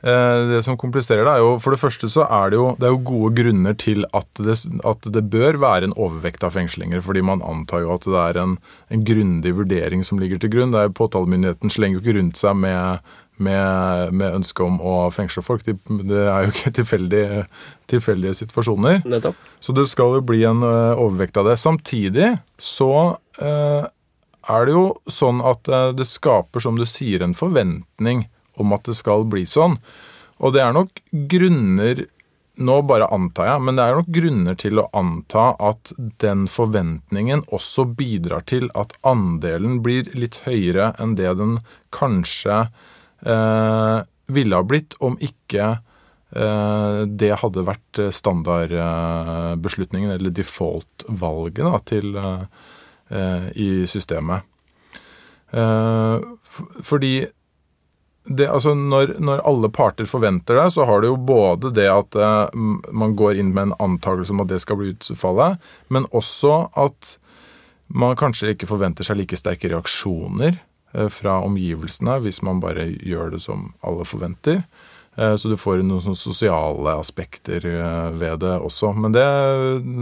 [0.02, 2.92] det som kompliserer det, er jo For det første så er det jo, det er
[2.94, 7.02] jo gode grunner til at det, at det bør være en overvekt av fengslinger.
[7.02, 8.58] Fordi man antar jo at det er en,
[8.94, 10.76] en grundig vurdering som ligger til grunn.
[10.76, 13.10] Det er jo Påtalemyndigheten slenger jo ikke rundt seg med,
[13.42, 15.66] med, med ønske om å fengsle folk.
[15.66, 17.44] Det, det er jo ikke tilfeldige,
[17.90, 19.02] tilfeldige situasjoner.
[19.10, 19.44] Nettopp.
[19.60, 21.58] Så det skal jo bli en overvekt av det.
[21.58, 22.94] Samtidig så
[23.42, 23.84] eh,
[24.48, 25.66] er det jo sånn at
[25.98, 28.28] det skaper, som du sier, en forventning
[28.62, 29.78] om at det skal bli sånn.
[30.44, 32.06] Og det er nok grunner
[32.58, 35.92] Nå bare antar jeg, men det er nok grunner til å anta at
[36.24, 41.60] den forventningen også bidrar til at andelen blir litt høyere enn det den
[41.94, 42.64] kanskje
[43.22, 44.00] eh,
[44.34, 53.86] ville ha blitt om ikke eh, det hadde vært standardbeslutningen, eller default-valget, til eh, i
[53.86, 54.50] systemet.
[55.54, 56.20] Eh,
[56.84, 57.28] fordi
[58.28, 62.18] det, altså når, når alle parter forventer det, så har du jo både det at
[62.20, 62.58] eh,
[62.92, 65.62] man går inn med en antakelse om at det skal bli utfallet,
[65.94, 67.16] men også at
[67.88, 73.38] man kanskje ikke forventer seg like sterke reaksjoner eh, fra omgivelsene hvis man bare gjør
[73.38, 74.64] det som alle forventer.
[75.16, 77.64] Eh, Så du får noen sånne sosiale aspekter
[78.20, 78.92] ved det også.
[78.92, 79.28] Men det,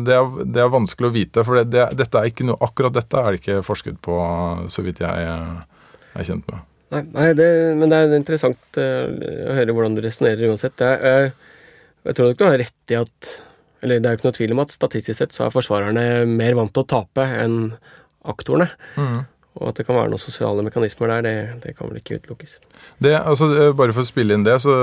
[0.08, 3.36] det, er, det er vanskelig å vite, for det, det, dette noe, akkurat dette er
[3.36, 4.18] det ikke forsket på,
[4.66, 6.72] så vidt jeg er kjent med.
[6.94, 9.10] Nei, nei det, men det er interessant eh,
[9.50, 10.78] å høre hvordan du resonnerer uansett.
[10.78, 11.54] Det er, eh,
[12.06, 13.36] jeg tror nok du har rett i at
[13.86, 16.56] Eller det er jo ikke noe tvil om at statistisk sett så er forsvarerne mer
[16.58, 17.76] vant til å tape enn
[18.26, 18.70] aktorene.
[19.56, 22.56] Og at det kan være noen sosiale mekanismer der, det, det kan vel ikke utelukkes.
[23.04, 24.74] Det, altså, eh, bare for å spille inn det, så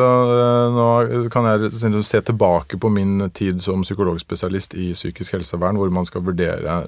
[0.73, 0.87] nå
[1.35, 6.25] kan jeg se tilbake på min tid som psykologspesialist i psykisk helsevern, hvor man skal
[6.29, 6.79] vurdere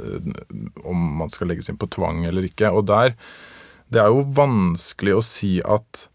[0.85, 2.71] om man skal legges inn på tvang eller ikke.
[2.71, 3.19] Og der
[3.93, 6.09] Det er jo vanskelig å si at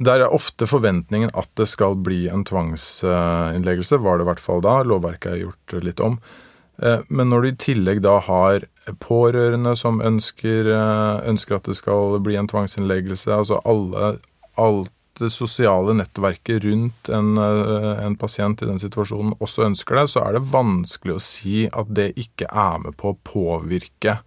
[0.00, 4.62] Der er ofte forventningen at det skal bli en tvangsinnleggelse, var det i hvert fall
[4.64, 4.78] da.
[4.86, 6.14] Lovverket er gjort litt om.
[6.80, 8.64] Eh, Men når du i tillegg da har
[9.02, 14.18] pårørende som ønsker, eh, ønsker at det skal bli en tvangsinnleggelse, altså alle,
[14.56, 20.08] alt det sosiale nettverket rundt en, eh, en pasient i den situasjonen også ønsker det,
[20.08, 24.20] så er det vanskelig å si at det ikke er med på å påvirke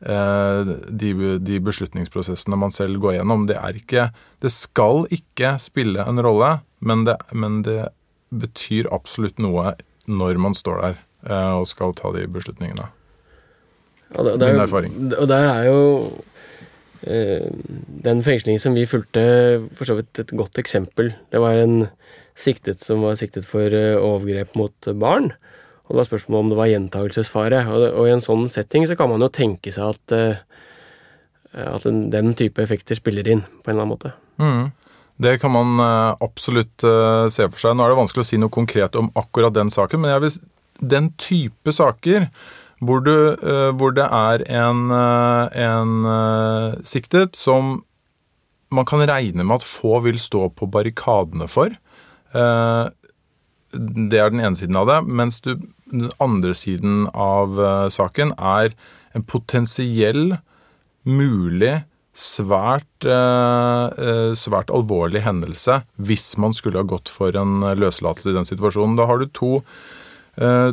[0.00, 1.10] de,
[1.44, 3.42] de beslutningsprosessene man selv går gjennom.
[3.44, 4.06] Det er ikke
[4.40, 7.90] Det skal ikke spille en rolle, men det, men det
[8.30, 9.74] betyr absolutt noe
[10.10, 12.88] når man står der eh, og skal ta de beslutningene.
[14.10, 14.96] Ja, det, Min erfaring.
[15.18, 15.82] Og der er jo
[17.06, 17.46] eh,
[18.06, 19.22] den fengslingen som vi fulgte,
[19.78, 21.12] for så vidt et godt eksempel.
[21.30, 21.84] Det var en
[22.38, 25.32] siktet som var siktet for eh, overgrep mot barn.
[25.90, 27.60] Og det var spørsmål om det var gjentagelsesfare.
[27.66, 31.86] Og, og i en sånn setting så kan man jo tenke seg at, uh, at
[32.14, 34.12] den, type effekter spiller inn på en eller annen måte.
[34.38, 34.68] Mm.
[35.20, 37.74] Det kan man uh, absolutt uh, se for seg.
[37.74, 40.38] Nå er det vanskelig å si noe konkret om akkurat den saken, men jeg vil,
[40.94, 42.30] den type saker
[42.80, 43.12] hvor, du,
[43.76, 46.06] hvor det er en, en
[46.88, 47.82] siktet som
[48.72, 51.74] man kan regne med at få vil stå på barrikadene for,
[53.70, 54.98] det er den ene siden av det.
[55.06, 55.54] Mens du,
[55.90, 58.74] den andre siden av uh, saken er
[59.16, 60.36] en potensiell,
[61.08, 61.80] mulig,
[62.16, 68.48] svært, uh, svært alvorlig hendelse hvis man skulle ha gått for en løslatelse i den
[68.48, 68.98] situasjonen.
[68.98, 69.52] Da har du to,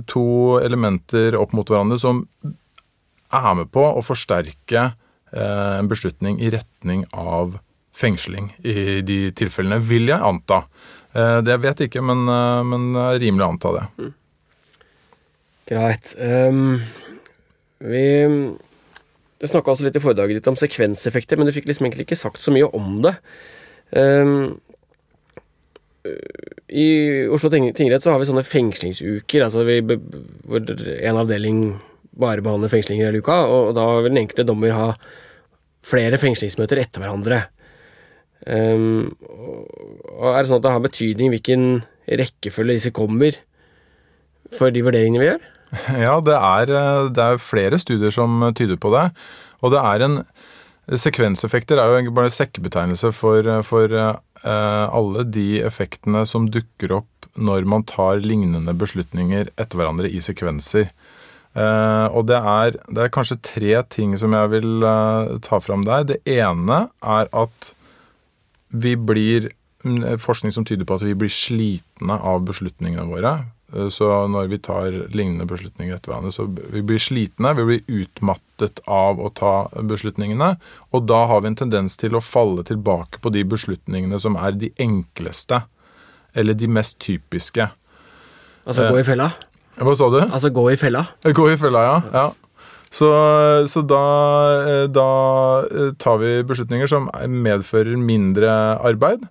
[0.08, 0.26] to
[0.62, 2.26] elementer opp mot hverandre som
[3.34, 4.90] er med på å forsterke
[5.38, 7.58] en beslutning i retning av
[7.98, 10.64] fengsling i de tilfellene, vil jeg anta.
[11.18, 12.90] Eh, det vet jeg ikke, men, eh, men
[13.22, 13.86] rimelig å anta det.
[15.68, 16.14] Greit.
[16.18, 16.80] Um,
[17.84, 18.06] vi
[19.38, 22.18] Du snakka også litt i foredraget ditt om sekvenseffekter, men du fikk liksom egentlig ikke
[22.18, 23.14] sagt så mye om det.
[23.94, 24.56] Um,
[26.74, 26.88] I
[27.30, 29.78] Oslo tingrett så har vi sånne fengslingsuker, altså vi,
[30.48, 31.60] hvor en avdeling
[32.18, 34.88] bare behandler fengslinger hele uka, og da vil den enkelte dommer ha
[35.86, 37.44] flere fengslingsmøter etter hverandre.
[38.48, 41.68] Um, og er det sånn at det har betydning hvilken
[42.08, 43.38] rekkefølge disse kommer
[44.54, 45.48] for de vurderingene vi gjør?
[46.06, 49.10] Ja, det er, eh, det er, flere studier som tyder på det.
[49.62, 50.22] Og det er en
[50.88, 54.14] Sekvenseffekter er jo bare en sekkebetegnelse for, for uh,
[54.88, 60.88] alle de effektene som dukker opp når man tar lignende beslutninger etter hverandre i sekvenser.
[61.52, 64.88] Uh, og det er, det er, kanskje tre ting som jeg vil
[65.44, 66.08] ta fram der.
[66.08, 67.74] Det ene er at
[68.72, 69.52] vi blir
[69.84, 73.42] mm, forskning som tyder på at vi blir slitne av beslutningene våre.
[73.74, 78.04] Eh, så når vi tar lignende beslutninger etter hverandre, så vi blir slitne, vi blir
[78.04, 80.56] utmattet av å ta beslutningene.
[80.96, 84.58] Og da har vi en tendens til å falle tilbake på de beslutningene som er
[84.58, 85.64] de enkleste.
[86.38, 87.70] Eller de mest typiske.
[88.68, 89.32] Altså gå i fella?
[89.78, 90.20] Eh, hva sa du?
[90.26, 91.06] Altså gå i fella?
[91.24, 91.98] Gå i fella, ja.
[92.14, 92.28] ja.
[92.90, 93.08] Så,
[93.68, 94.04] så da,
[94.64, 95.08] eh, da,
[95.68, 97.10] eh, tar vi beslutninger som
[97.44, 99.26] medfører mindre arbeid.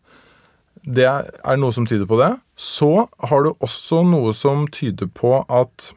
[0.86, 2.34] Det er noe som tyder på det.
[2.56, 5.90] Så har du også noe som tyder på at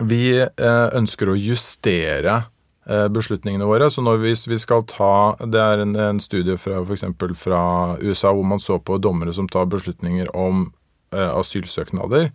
[0.00, 2.42] vi eh, ønsker å justere
[2.82, 3.86] beslutningene våre.
[3.94, 7.04] Så når hvis vi skal ta Det er en, en studie fra f.eks.
[7.38, 7.60] fra
[8.02, 10.64] USA hvor man så på dommere som tar beslutninger om
[11.12, 12.32] asylsøknader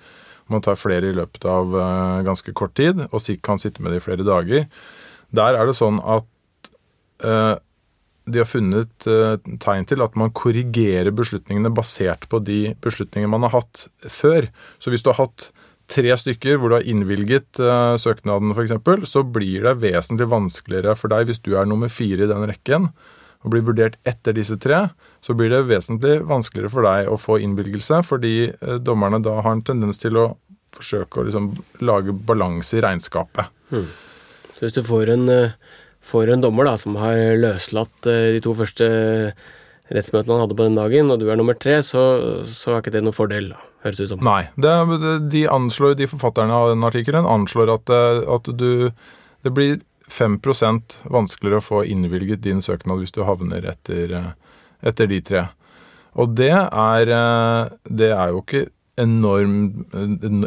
[0.47, 1.75] man tar flere i løpet av
[2.23, 4.67] ganske kort tid og kan sitte med det i flere dager.
[5.35, 6.27] Der er det sånn at
[8.27, 13.47] de har funnet uh, tegn til at man korrigerer beslutningene basert på de beslutningene man
[13.47, 14.49] har hatt før.
[14.83, 15.49] Så hvis du har hatt
[15.87, 18.75] tre stykker hvor du har innvilget uh, søknaden f.eks.,
[19.07, 22.91] så blir det vesentlig vanskeligere for deg hvis du er nummer fire i den rekken
[23.45, 24.87] og blir vurdert etter disse tre,
[25.23, 29.53] så blir det vesentlig vanskeligere for deg å få innvilgelse, fordi eh, dommerne da har
[29.53, 30.25] en tendens til å
[30.73, 31.51] forsøke å liksom
[31.85, 33.53] lage balanse i regnskapet.
[33.71, 33.87] Hmm.
[34.55, 35.55] Så hvis du får en, eh,
[36.07, 38.87] får en, dommer da, som har løslatt eh, de to første
[39.93, 42.03] rettsmøtene han hadde på den dagen, og du er nummer tre, så,
[42.47, 43.53] så er ikke det noen fordel,
[43.85, 44.23] høres det ut som.
[44.27, 44.41] Nei.
[44.59, 44.73] Det,
[45.31, 47.93] de anslår, de forfatterne av den artikkelen anslår at,
[48.37, 48.91] at du
[49.45, 49.77] Det blir
[50.11, 54.31] 5% vanskeligere å få innvilget din søknad hvis du havner etter, eh,
[54.81, 55.43] etter de tre.
[56.17, 59.85] Og det er, eh, det er jo ikke enorm,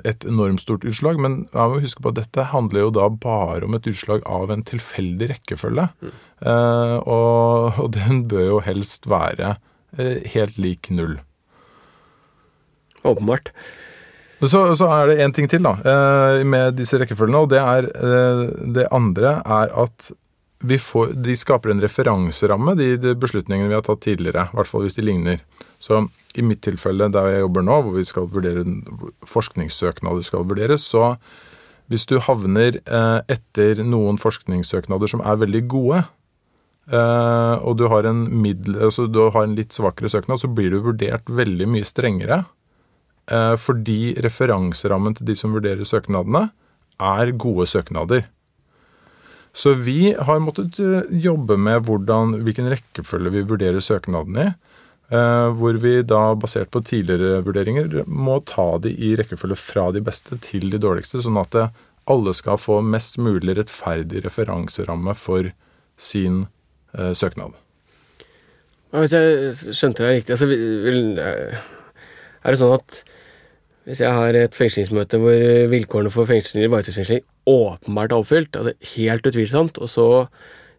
[0.04, 3.66] et enormt stort utslag, men jeg må huske på at dette handler jo da bare
[3.66, 5.88] om et utslag av en tilfeldig rekkefølge.
[6.02, 6.14] Mm.
[6.40, 9.54] Eh, og, og, den bør jo helst være
[9.98, 11.18] eh, helt lik null.
[13.06, 13.52] Åpenbart.
[14.40, 17.88] Så, så er det én ting til da, eh, med disse rekkefølgene, og det, er,
[17.92, 18.44] eh,
[18.76, 20.10] det andre er at
[20.81, 24.49] får, de skaper en referanseramme, de, de, beslutningene vi har tatt tidligere.
[24.51, 25.40] I hvert fall hvis de ligner.
[25.81, 26.03] Så
[26.37, 28.64] i mitt tilfelle der jeg jobber nå, hvor vi skal vurdere
[29.27, 31.14] forskningssøknader skal vurderes, så
[31.90, 36.07] hvis du havner eh, etter noen forskningssøknader som er veldig gode,
[36.90, 41.29] og du har, middel, altså du har en litt svakere søknad, så blir du vurdert
[41.31, 42.40] veldig mye strengere
[43.31, 46.49] Eh, fordi referanserammen til de som vurderer søknadene,
[47.01, 48.27] er gode søknader.
[49.52, 54.52] Så vi har måttet eh, jobbe med hvordan, hvilken rekkefølge vi vurderer søknadene i.
[55.10, 60.02] Eh, hvor vi da, basert på tidligere vurderinger, må ta de i rekkefølge fra de
[60.06, 61.58] beste til de dårligste, sånn at
[62.10, 65.50] alle skal få mest mulig rettferdig referanseramme for
[66.00, 66.44] sin
[66.94, 67.58] eh, søknad.
[68.94, 73.02] Hvis jeg skjønte deg riktig, altså, vil, er det sånn at
[73.86, 79.28] hvis jeg har et fengslingsmøte hvor vilkårene for fengsling, varetektsfengsling åpenbart er oppfylt, altså helt
[79.30, 80.08] utvilsomt, og så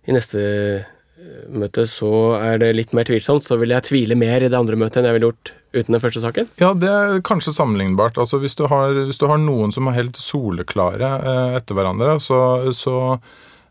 [0.07, 4.41] i neste eh, møte så er det litt mer tvilsomt, så vil jeg tvile mer
[4.41, 6.49] i det andre møtet enn jeg ville gjort uten den første saken?
[6.62, 8.19] Ja, det er kanskje sammenlignbart.
[8.19, 12.17] Altså hvis du har, hvis du har noen som er helt soleklare eh, etter hverandre,
[12.23, 12.41] så,
[12.75, 12.97] så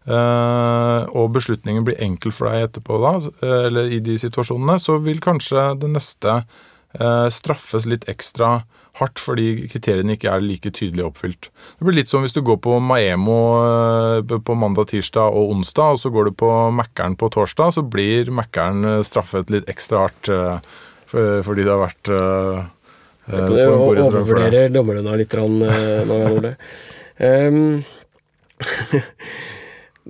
[0.07, 5.01] eh, og beslutningen blir enkel for deg etterpå da, eh, eller i de situasjonene, så
[5.05, 8.61] vil kanskje det neste eh, straffes litt ekstra
[8.99, 11.51] hardt fordi kriteriene ikke er like tydelig oppfylt.
[11.79, 15.97] Det blir litt som hvis du går på Maemo eh, på mandag, tirsdag og onsdag,
[15.97, 20.07] og så går du på Mækkern på torsdag, så blir Mækkern eh, straffet litt ekstra
[20.09, 20.35] hardt
[21.11, 26.53] fordi det har vært på det, og overvurderer dommerne litt Ole.
[27.19, 27.83] Um,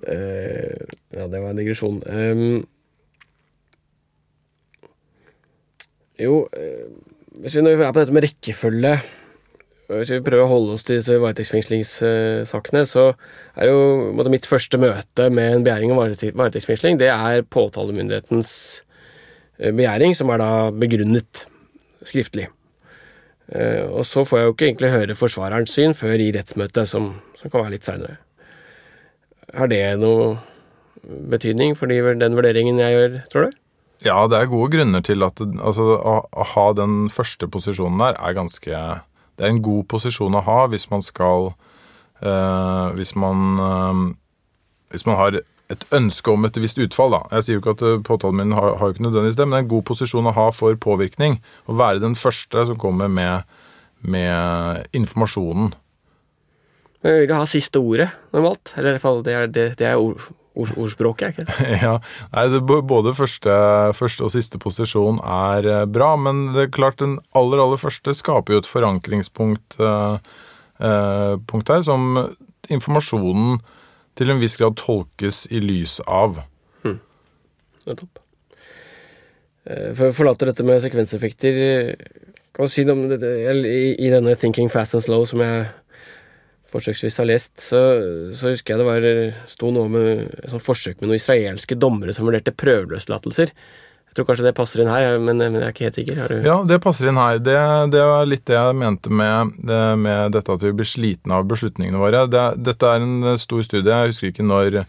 [0.05, 2.03] ja, det var en digresjon.
[2.05, 2.67] Um,
[6.21, 6.45] jo,
[7.39, 8.93] hvis vi er på dette med rekkefølge
[9.91, 13.09] Hvis vi prøver å holde oss til disse varetektsfengslingssakene, så
[13.59, 18.53] er jo mitt første møte med en begjæring om varetektsfengsling, det er påtalemyndighetens
[19.59, 21.43] begjæring, som er da begrunnet
[22.07, 22.47] skriftlig.
[23.51, 27.11] Eh, og så får jeg jo ikke egentlig høre forsvarerens syn før i rettsmøtet, som,
[27.35, 28.21] som kan være litt seinere.
[29.59, 30.37] Har det noe
[31.03, 33.60] betydning for den vurderingen jeg gjør, tror du?
[34.05, 38.17] Ja, det er gode grunner til at altså, å, å, ha den første posisjonen der
[38.17, 38.71] er ganske
[39.37, 41.53] Det er en god posisjon å ha hvis man skal
[42.25, 44.05] øh, Hvis man øh,
[44.91, 47.13] Hvis man har et ønske om et visst utfall.
[47.15, 47.21] da.
[47.37, 49.67] Jeg sier jo ikke at eh, påtalemyndigheten har, har ikke nødvendigvis det, men det er
[49.69, 51.37] en god posisjon å ha for påvirkning.
[51.71, 53.47] Å være den første som kommer med,
[54.03, 55.71] med informasjonen.
[57.05, 58.75] Men vil du ha siste ordet, normalt?
[58.75, 60.03] Eller i hvert fall det er, det, det er
[60.55, 61.97] ord, ordspråket, er ikke ja.
[62.35, 63.57] Nei, det, både første,
[63.97, 68.15] første, og siste posisjon er eh, bra, men det er klart den aller, aller første
[68.17, 70.33] skaper jo et forankringspunkt eh,
[70.81, 72.17] uh, punkt her, som
[72.71, 73.61] informasjonen
[74.19, 76.43] til en viss grad tolkes i lys av.
[76.85, 76.99] Hmm.
[77.87, 78.09] Nettopp.
[78.11, 78.27] topp.
[79.95, 81.59] for å forlate dette med sekvenseffekter
[82.57, 85.69] Kan du si noe om det, i, denne Thinking Fast and Slow som jeg
[86.71, 87.83] forsøksvis har lest, så,
[88.37, 89.07] så husker jeg det var
[89.51, 93.55] sto noe med et sånn forsøk med noen israelske dommere som vurderte prøveløslatelser.
[94.11, 96.33] Jeg tror kanskje det passer inn her, men, men jeg er ikke helt sikker.
[96.43, 97.39] Ja, det passer inn her.
[97.39, 97.55] Det,
[97.95, 101.47] det var litt det jeg mente med, det, med dette at vi blir slitne av
[101.47, 102.25] beslutningene våre.
[102.27, 103.87] Det, dette er en stor studie.
[103.87, 104.81] Jeg husker ikke når,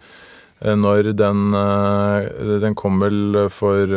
[0.82, 1.54] når den,
[2.66, 3.94] den kom vel for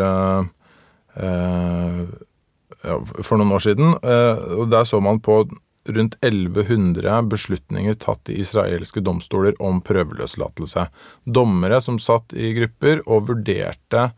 [2.85, 3.97] ja, for noen år siden.
[4.61, 5.41] Og Der så man på
[5.89, 10.87] rundt 1100 beslutninger tatt i israelske domstoler om prøveløslatelse.
[11.25, 14.09] Dommere som satt i grupper og vurderte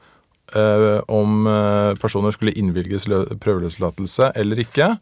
[0.54, 3.08] Eh, om eh, personer skulle innvilges
[3.42, 4.92] prøveløslatelse eller ikke.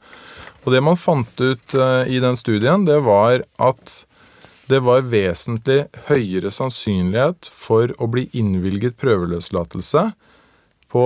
[0.65, 3.95] Og det man fant ut eh, i den studien, det var at
[4.71, 10.07] det var vesentlig høyere sannsynlighet for å bli innvilget prøveløslatelse
[10.89, 11.03] på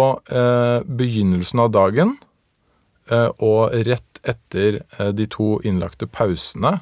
[0.87, 2.13] begynnelsen av dagen
[3.43, 4.81] og rett etter
[5.15, 6.79] de to innlagte pausene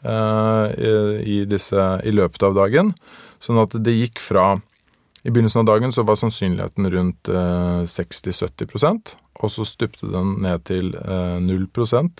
[0.00, 2.94] i, disse, i løpet av dagen.
[3.42, 4.54] Sånn at det gikk fra
[5.22, 10.64] i begynnelsen av dagen så var sannsynligheten rundt eh, 60-70% og så stupte den ned
[10.68, 11.66] til eh, 0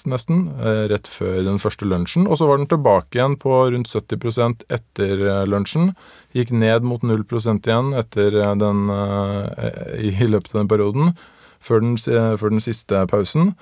[0.09, 2.27] nesten, eh, rett før den første lunsjen.
[2.27, 5.93] Og så var den tilbake igjen på rundt 70 etter eh, lunsjen.
[6.37, 11.13] Gikk ned mot 0 igjen eh, den, eh, i løpet av den perioden,
[11.61, 13.55] før den, før den siste pausen.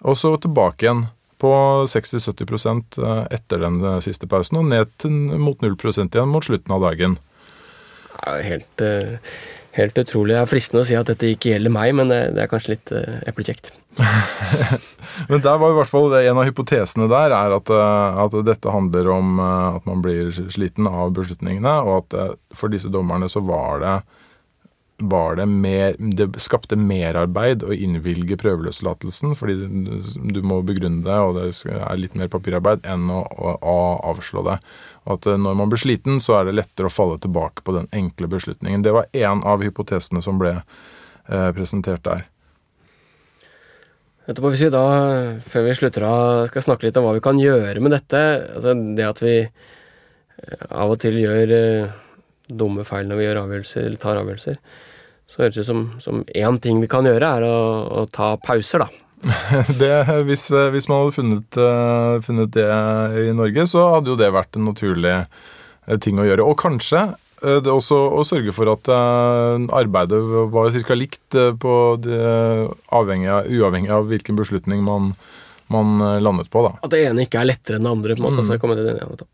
[0.00, 1.06] Og så tilbake igjen
[1.40, 1.50] på
[1.88, 2.98] 60-70%
[3.32, 7.16] etter den siste pausen, og ned til, mot 0% igjen mot slutten av dagen
[8.26, 9.18] helt, eh,
[9.72, 10.34] helt utrolig.
[10.34, 12.74] Det er fristende å si at dette ikke gjelder meg, men det, det er kanskje
[12.74, 12.92] litt
[13.30, 13.72] eplekjekt.
[15.30, 18.74] men der var i hvert fall en av hypotesene der er at, eh, at, dette
[18.74, 23.84] handler om at man blir sliten av beslutningene, og at for disse dommerne så var
[23.84, 23.98] det
[25.00, 29.56] var det mer Det skapte merarbeid å innvilge prøveløslatelsen, fordi
[30.34, 33.76] du må begrunne det, og det er litt mer papirarbeid enn å, å,
[34.12, 34.58] avslå det.
[35.06, 37.76] Og at eh, når man blir sliten, så er det lettere å falle tilbake på
[37.76, 38.84] den enkle beslutningen.
[38.84, 42.28] Det var én av hypotesene som ble eh, presentert der.
[44.28, 44.84] Etterpå, hvis vi da,
[45.42, 48.20] før vi slutter av, skal snakke litt om hva vi kan gjøre med dette
[48.52, 51.98] altså Det at vi eh, av og til gjør eh,
[52.46, 54.60] dumme feil når vi gjør avgjørelser, eller tar avgjørelser
[55.30, 57.56] så høres det ut som, som én ting vi kan gjøre, er å,
[58.02, 58.90] å ta pauser, da.
[59.80, 59.92] det,
[60.24, 62.68] hvis, hvis, man hadde funnet, uh, funnet, det
[63.20, 66.46] i Norge, så hadde jo det vært en naturlig uh, ting å gjøre.
[66.46, 70.22] Og kanskje uh, det også å sørge for at arbeidet
[70.54, 70.96] var ca.
[70.96, 72.22] likt på det,
[72.96, 75.12] avhengig av, uavhengig av hvilken beslutning man,
[75.72, 76.64] man landet på.
[76.66, 76.74] Da.
[76.80, 78.16] At det ene ikke er lettere enn det andre.
[78.16, 78.42] på en måte, mm.
[78.42, 79.30] altså, jeg til det ene.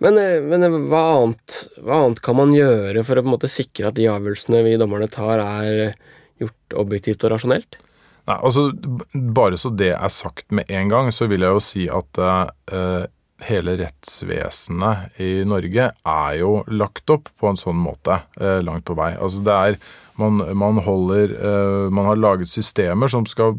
[0.00, 3.36] Men, eh, men eh, hva, annet, hva, annet, kan man gjøre for å på en
[3.36, 5.94] måte sikre at de avgjørelsene vi dommerne tar, er
[6.40, 7.80] gjort objektivt og rasjonelt?
[8.28, 8.70] Nei, altså
[9.12, 13.04] Bare så det er sagt med en gang, så vil jeg jo si at uh,
[13.44, 18.96] hele rettsvesenet i Norge er jo lagt opp på en sånn måte uh, langt på
[18.96, 19.12] vei.
[19.16, 19.78] Altså Det er
[20.20, 21.30] man, man, holder
[21.88, 23.54] Man har laget systemer som skal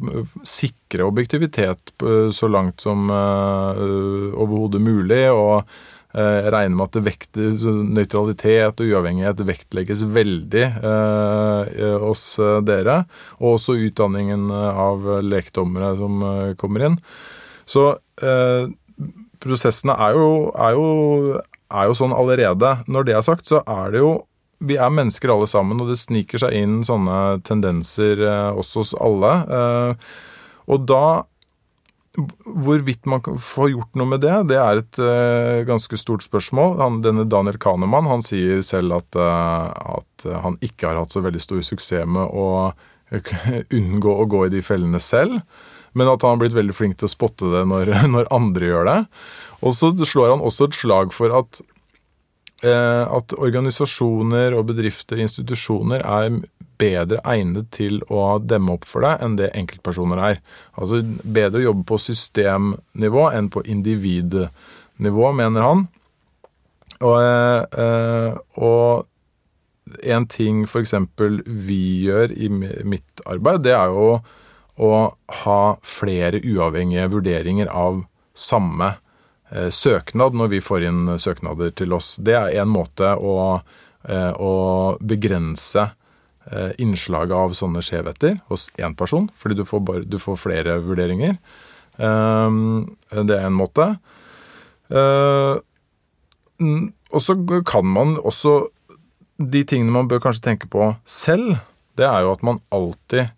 [0.46, 1.90] sikre objektivitet
[2.38, 5.24] så langt som overhodet mulig.
[5.34, 5.66] og
[6.12, 12.24] jeg regner med at vekt, nøytralitet og uavhengighet vektlegges veldig eh, hos
[12.68, 12.98] dere.
[13.40, 16.26] Og også utdanningen av lekdommere som
[16.60, 17.00] kommer inn.
[17.72, 17.86] Så
[18.22, 18.68] eh,
[19.42, 21.40] prosessene er jo, er, jo,
[21.72, 22.76] er jo, sånn allerede.
[22.92, 24.20] Når det er sagt, så er det jo
[24.62, 28.92] Vi er mennesker alle sammen, og det sniker seg inn sånne tendenser eh, også hos
[29.02, 29.32] alle.
[29.58, 30.12] Eh,
[30.70, 31.06] og da
[32.12, 36.76] Hvorvidt man kan få gjort noe med det, det er et uh, ganske stort spørsmål.
[36.82, 41.24] Han, denne Daniel Kahneman han sier selv at, uh, at, han ikke har hatt så
[41.24, 42.74] veldig stor suksess med å
[43.80, 45.40] unngå å gå i de fellene selv
[45.98, 48.88] men at han har blitt veldig flink til å spotte det når, når andre gjør
[48.88, 49.00] det.
[49.62, 51.60] Og så slår han også et slag for at,
[52.64, 56.40] at organisasjoner og bedrifter, institusjoner, er
[56.82, 60.42] bedre egnet til å demme opp for deg enn det enkeltpersoner er.
[60.76, 65.88] Altså bedre å jobbe på systemnivå enn på individnivå, mener han.
[67.02, 67.18] Og,
[67.86, 69.08] eh, og
[70.04, 70.94] en ting f.eks.
[71.46, 74.12] vi gjør i mitt arbeid, det er jo
[74.82, 74.94] å
[75.44, 78.04] ha flere uavhengige vurderinger av
[78.38, 78.94] samme
[79.52, 82.16] eh, søknad når vi får inn søknader til oss.
[82.18, 83.60] Det er en måte å,
[84.08, 84.54] eh, å
[85.02, 85.98] begrense eh,
[86.82, 91.36] innslaget av sånne skjevheter hos én person, fordi du får, bare, du får flere vurderinger.
[92.02, 93.86] Um, det er en måte.
[94.90, 95.62] Uh,
[97.12, 97.36] og så
[97.68, 98.70] kan man også
[99.42, 101.56] De tingene man bør kanskje tenke på selv,
[101.98, 103.32] det er jo at man alltid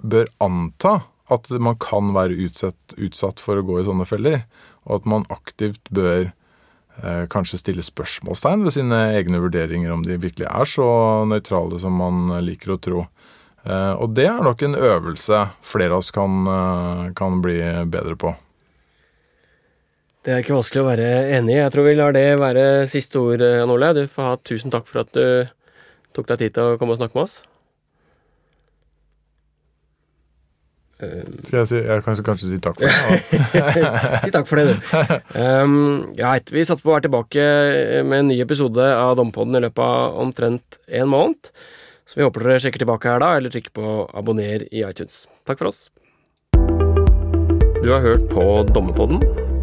[0.00, 0.94] bør anta
[1.28, 4.46] at man kan være utsatt, utsatt, for å gå i sånne feller,
[4.86, 6.45] og at man aktivt bør eh,
[7.28, 10.86] kanskje stille spørsmålstegn ved sine egne vurderinger, om de virkelig er så
[11.28, 13.02] nøytrale som man liker å tro.
[13.66, 17.58] Eh, og det er nok en øvelse flere av oss kan, eh, kan bli
[17.90, 18.34] bedre på.
[20.22, 21.62] Det er ikke vanskelig å være enig i.
[21.62, 23.92] Jeg tror vi lar det være siste ord, Jan Ole.
[23.94, 25.48] Du får ha tusen takk for at du
[26.14, 27.42] tok deg tid til å komme og snakke med oss.
[30.96, 33.40] Skal jeg si Jeg kan kanskje si takk for det?
[34.24, 34.94] si takk for det, du.
[35.36, 36.52] Um, greit.
[36.52, 37.46] Vi satser på å være tilbake
[38.08, 41.52] med en ny episode av Dompodden i løpet av omtrent en måned.
[42.06, 45.26] Så vi håper dere sjekker tilbake her da, eller trykker på abonner i iTunes.
[45.44, 45.88] Takk for oss.
[47.82, 49.20] Du har hørt på Dommerpodden.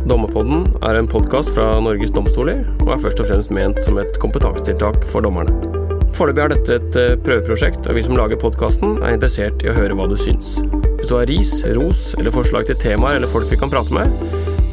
[0.08, 4.20] Dommerpodden er en podkast fra Norges domstoler, og er først og fremst ment som et
[4.22, 5.83] kompetansetiltak for dommerne.
[6.14, 9.74] Foreløpig er dette et eh, prøveprosjekt, og vi som lager podkasten, er interessert i å
[9.74, 10.59] høre hva du syns.
[10.99, 14.14] Hvis du har ris, ros eller forslag til temaer eller folk vi kan prate med,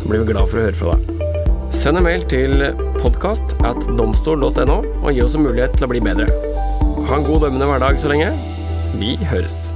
[0.02, 1.26] så blir vi glad for å høre fra deg.
[1.80, 2.60] Send en mail til
[3.00, 6.28] podkast at domstol.no og gi oss en mulighet til å bli bedre.
[7.08, 8.34] Ha en god dømmende hverdag så lenge.
[9.00, 9.70] Vi høres.